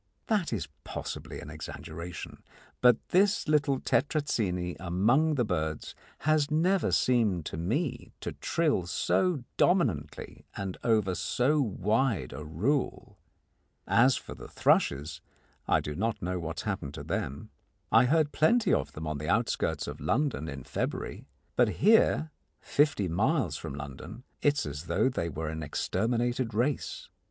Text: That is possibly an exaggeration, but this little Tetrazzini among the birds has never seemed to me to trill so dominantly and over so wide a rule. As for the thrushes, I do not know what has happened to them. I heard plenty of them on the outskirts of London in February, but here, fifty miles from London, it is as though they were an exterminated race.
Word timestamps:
That 0.25 0.51
is 0.51 0.67
possibly 0.83 1.39
an 1.41 1.51
exaggeration, 1.51 2.41
but 2.81 3.09
this 3.09 3.47
little 3.47 3.79
Tetrazzini 3.79 4.75
among 4.79 5.35
the 5.35 5.45
birds 5.45 5.93
has 6.21 6.49
never 6.49 6.91
seemed 6.91 7.45
to 7.45 7.55
me 7.57 8.11
to 8.21 8.31
trill 8.31 8.87
so 8.87 9.43
dominantly 9.57 10.43
and 10.57 10.75
over 10.83 11.13
so 11.13 11.61
wide 11.61 12.33
a 12.33 12.43
rule. 12.43 13.19
As 13.85 14.15
for 14.15 14.33
the 14.33 14.47
thrushes, 14.47 15.21
I 15.67 15.79
do 15.81 15.93
not 15.93 16.19
know 16.19 16.39
what 16.39 16.61
has 16.61 16.65
happened 16.65 16.95
to 16.95 17.03
them. 17.03 17.51
I 17.91 18.05
heard 18.05 18.31
plenty 18.31 18.73
of 18.73 18.93
them 18.93 19.05
on 19.05 19.19
the 19.19 19.29
outskirts 19.29 19.85
of 19.85 19.99
London 20.01 20.47
in 20.49 20.63
February, 20.63 21.27
but 21.55 21.69
here, 21.77 22.31
fifty 22.59 23.07
miles 23.07 23.55
from 23.55 23.75
London, 23.75 24.23
it 24.41 24.55
is 24.61 24.65
as 24.65 24.83
though 24.85 25.09
they 25.09 25.29
were 25.29 25.49
an 25.49 25.61
exterminated 25.61 26.55
race. 26.55 27.07